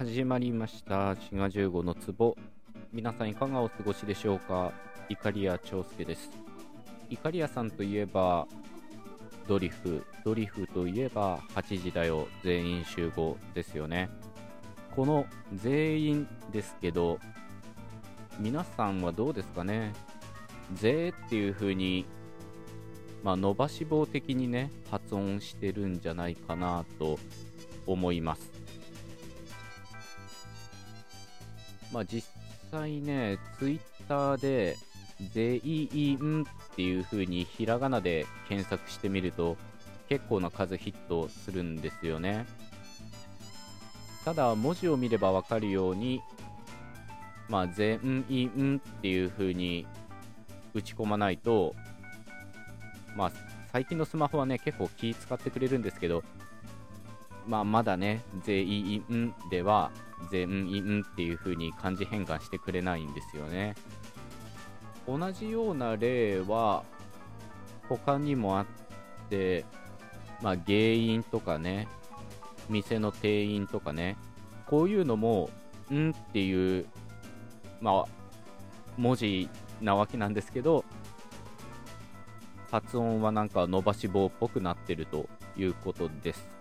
[0.00, 1.14] 始まりました。
[1.14, 2.34] 滋賀15の壺。
[2.90, 4.72] 皆さんいかがお過ごしでしょうか？
[5.10, 6.30] イカリア長介です。
[7.10, 8.48] イカリアさんといえば
[9.46, 10.02] ドリフ。
[10.24, 12.28] ドリフといえば8時だよ。
[12.42, 14.08] 全員集合ですよね。
[14.96, 17.18] この全員ですけど
[18.38, 19.92] 皆さんはどうですかね？
[20.76, 22.06] ぜっていう風に
[23.22, 27.18] まあ、伸ばし棒的にね発音してるんじゃないかなと
[27.86, 28.50] 思います。
[31.92, 32.24] まあ実
[32.70, 34.76] 際ねツイッターで
[35.32, 39.56] 「全員」っていう風にひらがなで検索してみると
[40.08, 42.46] 結構な数ヒットするんですよね。
[44.24, 46.20] ただ文字を見ればわかるように
[47.48, 49.86] まあ全員っていう風に
[50.74, 51.74] 打ち込まないと
[53.16, 53.32] まあ、
[53.72, 56.22] 最近のスマホはね、結構気使ってくれるんですけど、
[57.46, 59.90] まあ、まだね、全員では、
[60.30, 63.74] 全員っていう風に漢字変換してくれないんですよね。
[65.06, 66.84] 同じような例は、
[67.88, 68.66] 他にもあっ
[69.28, 69.64] て、
[70.42, 71.88] まあ、原因とかね、
[72.68, 74.16] 店の店員とかね、
[74.66, 75.50] こういうのも、
[75.92, 76.86] んっていう、
[77.80, 78.20] まあ、
[78.96, 79.48] 文字
[79.80, 80.84] なわけなんですけど、
[82.70, 86.59] 発音はなんか伸ばし棒っぽくなってるということです。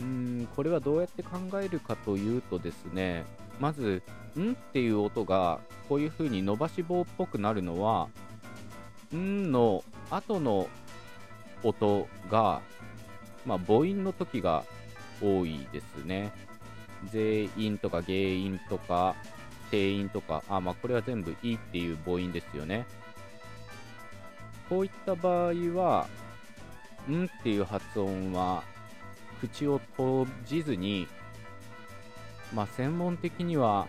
[0.00, 3.24] うん、これはどうやって考えるかというとですね、
[3.60, 4.02] まず、
[4.38, 8.08] んっていう音がこういう風に伸ばし棒っぽくなるのは、
[9.14, 10.68] んの後の
[11.62, 12.60] 音が、
[13.44, 14.64] まあ、母音の時が
[15.20, 16.32] 多いですね。
[17.12, 19.16] 全員とか原因とか
[19.70, 22.86] 定員とか、あ、まあこれは全部いいっていう母音ですよね。
[24.68, 26.06] こういった場合は、
[27.08, 28.62] んっていう発音は、
[29.40, 31.06] 口を閉じずに、
[32.54, 33.88] まあ、専門的には、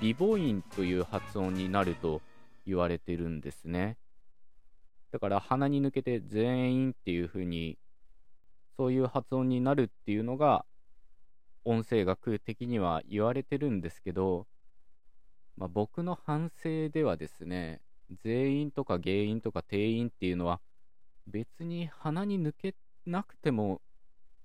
[0.00, 2.22] 微母音という発音になると
[2.66, 3.96] 言われてるんですね。
[5.12, 7.78] だから鼻に抜けて全員っていう風に、
[8.76, 10.64] そういう発音になるっていうのが、
[11.64, 14.46] 音声学的には言われてるんですけど、
[15.56, 17.82] まあ、僕の反省ではですね、
[18.24, 20.60] 全員とか原因とか定員っていうのは
[21.26, 22.74] 別に鼻に抜け
[23.06, 23.80] なくても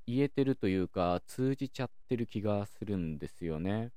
[0.08, 3.92] 言えてるというか通じちゃってる気がするんですよね。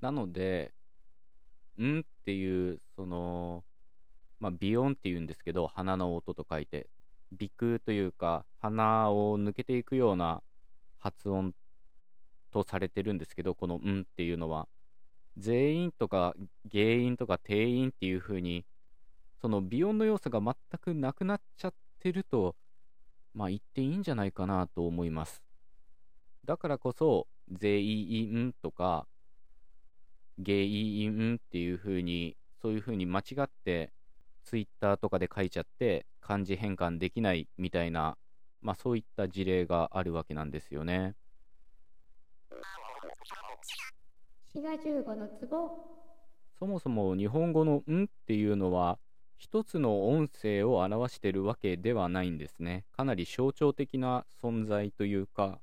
[0.00, 0.74] なので、
[1.80, 3.64] んっていう、その、
[4.38, 6.88] まあ、鼻音っていうんですけど、鼻の音と書いて、
[7.38, 10.42] 鼻腔というか、鼻を抜けていくような
[10.98, 11.54] 発音
[12.50, 14.68] とされてるんですけど、このんっていうのは。
[15.36, 16.34] 全員とか
[16.70, 18.64] 原因とか定員っていう風に、
[19.40, 22.56] その美音の要素が全くなくなっちゃってると、
[23.34, 25.42] まあ言っていいんじゃないかなと思います。
[26.44, 29.06] だからこそ、全員とか、
[30.44, 33.92] 原因っていう風に、そういう風に間違って、
[34.44, 38.16] ツイッターとかで書いちゃって漢字変換できないみたいな、
[38.60, 41.14] まあそういった事例があるわけなんですよね。
[44.52, 45.94] 滋賀15の壺
[46.58, 48.98] そもそも日本語の「ん」っていうのは
[49.36, 52.84] 一つの音声を表してるわけではないんですね。
[52.92, 55.60] かなり象徴的な存在というか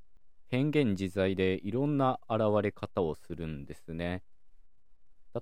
[0.48, 4.24] 変幻自在でいろんな現れ方をするんですね。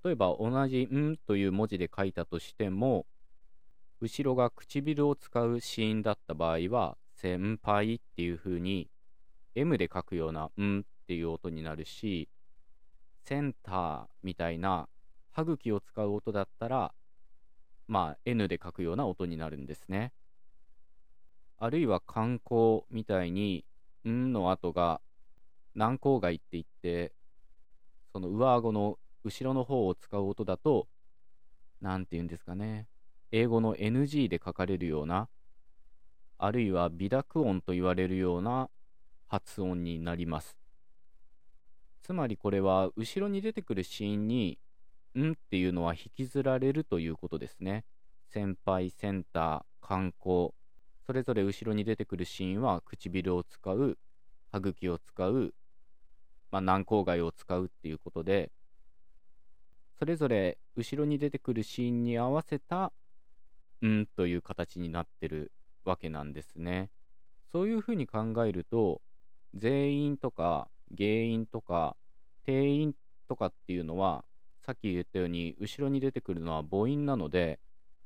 [0.03, 3.07] 例えば同じ「ん」という文字で書いたとしても
[4.01, 8.89] 後ろが唇を使うシーンだった場合は先輩っていう風に
[9.55, 12.29] M で書くような「ん」っていう音になるし
[13.23, 14.87] センターみたいな
[15.31, 16.93] 歯茎を使う音だったら、
[17.89, 20.13] まあ N で書くような音になるんですね。
[21.57, 23.65] あるいは観光みたいに、
[24.07, 25.01] んの後が
[25.73, 27.13] 軟口外って言って、
[28.13, 30.87] その上顎の後ろの方を使う音だと、
[31.81, 32.87] なんて言うんですかね。
[33.31, 35.27] 英語の NG で書かれるような、
[36.37, 38.69] あるいは微濁音と言われるような
[39.27, 40.55] 発音になります。
[42.03, 44.59] つまりこれは後ろに出てくるシーンに、
[45.17, 47.85] んっていうのは引きずられるということですね。
[48.27, 50.51] 先輩、センター、観光、
[51.05, 53.97] それぞれ後ろに出てくるシーンは唇を使う、
[54.51, 55.53] 歯茎を使う、
[56.51, 58.51] まあ、軟口蓋を使うっていうことで、
[59.97, 62.93] それぞれ後ろに出てくるシーンに合わせた、
[63.85, 65.51] んという形になってる
[65.85, 66.91] わけなんですね。
[67.51, 69.01] そういうふうに考えると、
[69.55, 71.95] 全員とか原因とか
[72.45, 72.93] 定員
[73.27, 74.23] とかっていうのは
[74.65, 77.59] さっき言ったように後ろに出てくるのは母音なので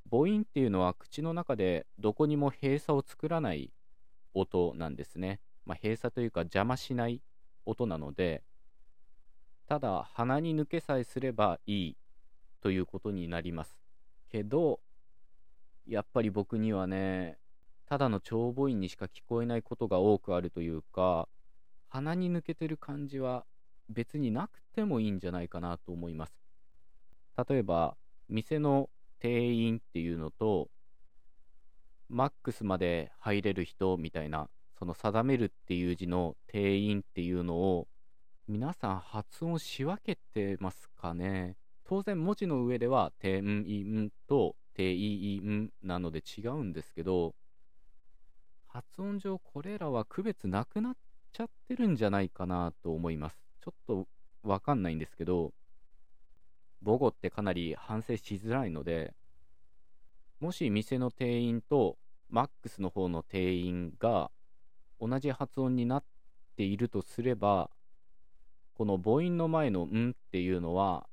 [0.10, 3.72] 母音っていうのは口の中でどこにも閉鎖を作らない
[4.34, 7.22] 音なんですねまあ、閉鎖というか邪魔しない
[7.66, 8.44] 音なので、
[9.68, 11.98] ただ鼻に抜けさえすればいい
[12.62, 13.80] ということになります。
[14.30, 14.82] けど、
[15.88, 17.38] やっぱり僕にはね、
[17.86, 21.28] ただの長母音にしか聞こえないことが多くあるというか、
[21.88, 23.46] 鼻に抜けてる感じは
[23.90, 26.43] 別になくてもいいんじゃないかなと思います。
[27.38, 27.96] 例えば、
[28.30, 28.90] 店の
[29.20, 30.70] 店員っていうのと、
[32.10, 37.88] マックスまで入れる人みたいな、その定めるっていう字の店員っていうのを、
[38.48, 47.34] 皆さん発音し分けてますかね当然文字の上では、店員と店員なので違うんですけど、
[48.68, 50.96] 発音上これらは区別なくなっ
[51.32, 53.38] ちゃってるんじゃないかなと思います。
[53.64, 54.08] ちょっと
[54.44, 55.54] わかんないんですけど、
[56.84, 59.14] 母語ってかなり反省しづらいので、
[60.40, 61.98] もし店の店員と
[62.30, 64.32] マックスの方の店員が
[65.00, 66.04] 同じ発音になっ
[66.58, 67.70] ているとすれば、
[68.76, 71.08] この母音の前のんっていうのは、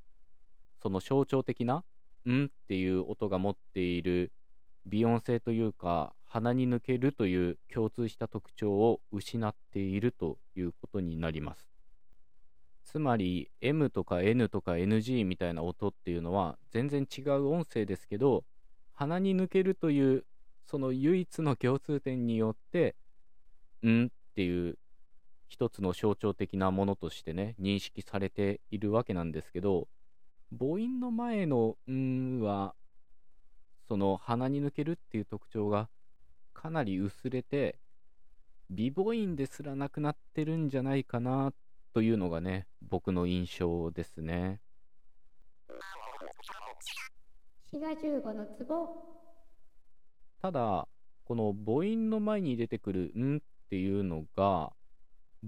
[0.82, 1.84] その象徴的な
[2.26, 4.32] んっていう音が持っている
[4.86, 11.69] ビヨン性というか、鼻に抜けるという共通した特徴を失っているということになります。
[12.90, 18.42] つまり M とか N とか NG みたいな音っていうのは全然違う音声ですけど
[18.92, 20.24] 鼻に抜けるという
[20.66, 22.96] その唯一の共通点によって
[23.86, 24.76] 「ん」っていう
[25.46, 29.86] 一つの象徴的なものとしてね認識されているわけなんですけど
[30.50, 32.74] 母音の前の「ん」は
[33.86, 35.88] その鼻に抜けるっていう特徴が
[36.54, 37.78] かなり薄れて
[38.68, 41.54] 美母音ですらなくなってるんじゃないかなっ
[41.92, 44.60] というのがね僕の印象ですね
[47.70, 49.10] 滋賀15の壺
[50.42, 50.88] ただ
[51.24, 54.72] この母音の前に出てくる「ん」っていうのが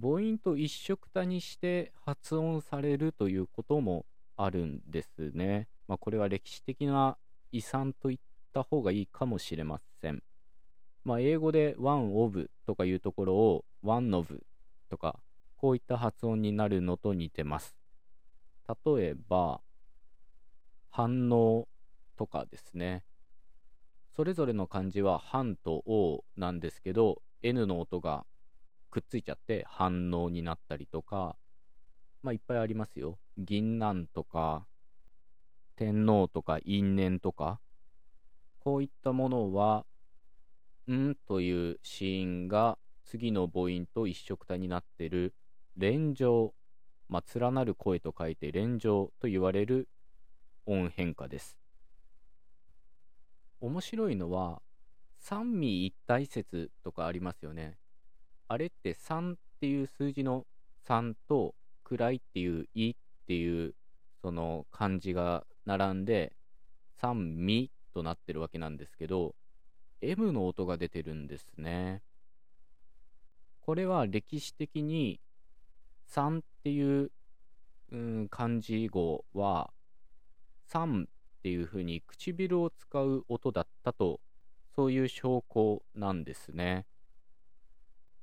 [0.00, 4.06] 母音と一緒くたにして発音されるということも
[4.36, 5.68] あるんですね。
[5.86, 7.18] まあ、これは歴史的な
[7.50, 8.20] 遺産と言っ
[8.52, 10.22] た方がいいかもしれません。
[11.04, 14.42] まあ、英語で one of とかいうところを one of
[14.88, 15.18] とか
[15.62, 17.76] こういった発音になるのと似てます。
[18.84, 19.60] 例えば、
[20.90, 21.68] 反応
[22.16, 23.04] とかですね。
[24.10, 28.26] それぞれの漢字は反と王なんですけど、N の音が
[28.90, 31.36] くっついちゃって反応になったりとか、
[32.24, 33.20] まあいっぱいありますよ。
[33.38, 34.66] 銀杏とか、
[35.76, 37.60] 天皇とか因縁とか、
[38.58, 39.86] こういったものは、
[40.90, 45.32] んという子音が次の母音と一緒くたになってる
[45.76, 46.54] 連上、
[47.08, 49.88] まあ、連なる声と書いて連上と言われる
[50.66, 51.56] 音変化です。
[53.60, 54.60] 面白いのは、
[55.18, 57.78] 三味一体説とかありますよね。
[58.48, 60.46] あれって3っていう数字の
[60.86, 61.54] 3と
[61.84, 62.94] 暗いっていういっ
[63.26, 63.74] ていう
[64.20, 66.32] その漢字が並んで
[67.00, 69.34] 三味となってるわけなんですけど
[70.00, 72.02] M の音が出てるんですね。
[73.60, 75.20] これは歴史的に
[76.14, 77.10] 3っていう、
[77.90, 79.70] うん、漢字語は
[80.70, 81.06] 3っ
[81.42, 84.20] ていう風に唇を使う音だったと
[84.74, 86.86] そういう証拠なんですね。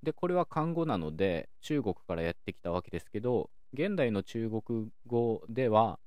[0.01, 5.99] で、これは漢語なので中国からやってきたわけですけど、現代の中国語では、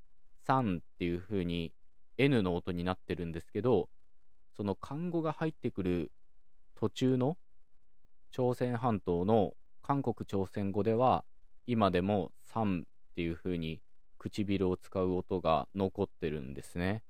[0.46, 1.72] 3っていう風に
[2.18, 3.88] N の音になってるんですけど、
[4.56, 6.10] その漢語が入ってくる
[6.74, 7.36] 途中の
[8.32, 11.24] 朝鮮半島の韓国朝鮮語では、
[11.66, 13.80] 今でも3っていう風に
[14.18, 17.02] 唇を使う音が残ってるんですね。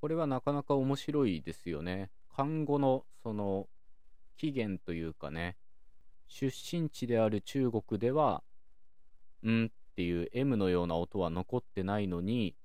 [0.00, 2.10] これはなかなか面白いですよね。
[2.34, 3.68] 漢語のその
[4.36, 5.56] 起源というかね、
[6.26, 8.42] 出身地である中国では、
[9.46, 12.56] んっていう M のような音は残ってないのに、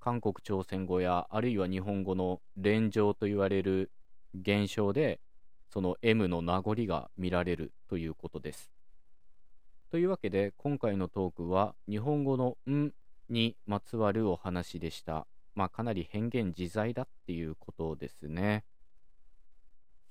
[0.00, 3.90] 韓国朝鮮語やあるいは日本語の連上と言われる
[4.32, 5.20] 現象で、
[5.68, 8.77] その M の名残が見られるということです。
[9.90, 12.92] というわけで今回のトークは日本語の「ん」
[13.30, 15.26] にまつわるお話でした。
[15.54, 18.64] まあかなり変幻自在だっていうことですね。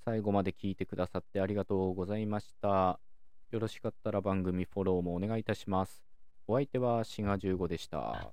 [0.04, 3.00] 最後まで聞いてくださってありがとうございました。
[3.52, 6.04] よろしかったら番組フォローもお願いいたします。
[6.48, 8.32] お相手はシガ15でした。